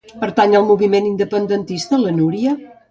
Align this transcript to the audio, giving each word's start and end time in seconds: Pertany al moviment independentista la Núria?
Pertany 0.21 0.55
al 0.61 0.65
moviment 0.69 1.11
independentista 1.11 2.05
la 2.07 2.19
Núria? 2.21 2.61